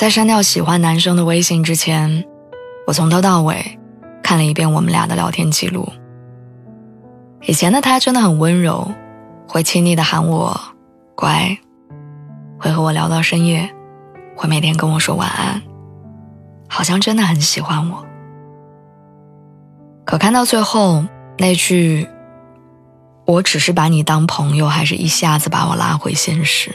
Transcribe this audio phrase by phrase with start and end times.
[0.00, 2.24] 在删掉喜欢男生的微信之前，
[2.86, 3.78] 我从头到尾
[4.22, 5.86] 看了一遍我们俩的聊天记录。
[7.42, 8.90] 以前的他真的很温柔，
[9.46, 10.58] 会亲昵的喊我
[11.14, 11.54] “乖”，
[12.58, 13.70] 会和我聊到深夜，
[14.34, 15.60] 会每天跟我说晚安，
[16.66, 18.02] 好像真的很喜欢我。
[20.06, 21.04] 可看到最后
[21.36, 22.08] 那句
[23.28, 26.74] “我只是把你当朋友”，还是一下子把我拉回现实。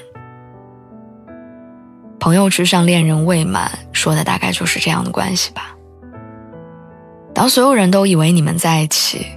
[2.26, 5.76] 朋友之上，恋人未满，说的大概就是这样的关系吧。
[7.36, 9.28] 当所有人都以为你们在一起，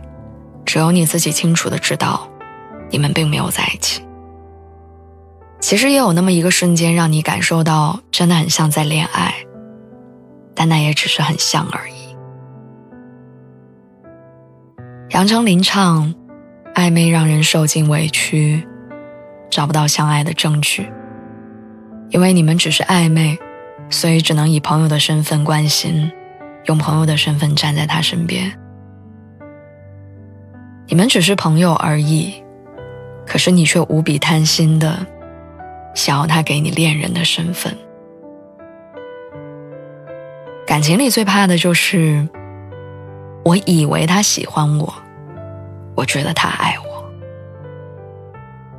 [0.65, 2.27] 只有你自己清楚的知道，
[2.89, 4.03] 你们并没有在一起。
[5.61, 9.35] 其实也有那么一个瞬间，让你感受到真的很像在恋爱，
[10.55, 12.17] 但那也只是很像而已。
[15.11, 16.15] 杨丞琳唱
[16.75, 18.67] ：“暧昧让人受尽委屈，
[19.51, 20.91] 找不到相爱的证据。”
[22.11, 23.39] 因为你们只是暧昧，
[23.91, 26.11] 所以只能以朋友的身份关心，
[26.65, 28.51] 用朋友的身份站在他身边。
[30.87, 32.33] 你们只是朋友而已，
[33.27, 35.07] 可是你却无比贪心的
[35.95, 37.77] 想要他给你恋人的身份。
[40.67, 42.27] 感情里最怕的就是，
[43.45, 44.95] 我以为他喜欢我，
[45.95, 46.89] 我觉得他爱我。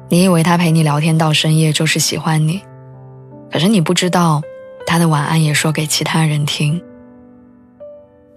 [0.08, 2.64] 你以为他陪你聊天到深夜就是喜欢你。
[3.52, 4.42] 可是你不知道，
[4.86, 6.82] 他的晚安也说给其他人听。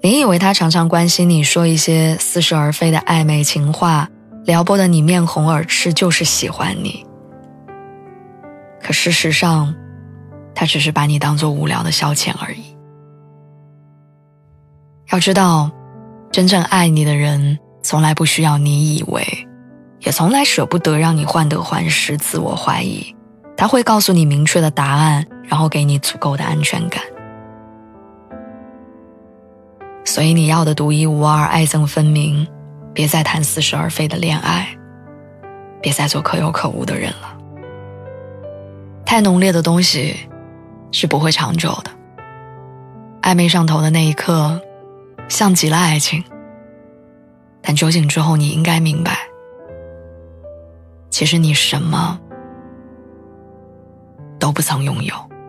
[0.02, 4.08] 你以为他常常关心你说一些似是而非的暧昧情话，
[4.44, 7.06] 撩拨的你面红耳赤，就是喜欢你。
[8.82, 9.72] 可事实上，
[10.54, 12.76] 他只是把你当做无聊的消遣而已。
[15.12, 15.70] 要知道，
[16.32, 19.24] 真正爱你的人，从来不需要你以为，
[20.00, 23.14] 也从来舍不得让你患得患失、自我怀疑。
[23.56, 27.02] 他会告诉你明确的答案，然后给你足够的安全感。
[30.04, 32.46] 所以你要的独一无二、爱憎分明，
[32.92, 34.66] 别再谈似是而非的恋爱，
[35.80, 37.38] 别再做可有可无的人了。
[39.04, 40.16] 太浓烈的东西
[40.90, 41.90] 是不会长久的。
[43.22, 44.60] 暧昧上头的那一刻，
[45.28, 46.24] 像极了爱情，
[47.60, 49.16] 但酒醒之后，你应该明白，
[51.10, 52.18] 其实你什么。
[54.62, 55.41] 曾拥有。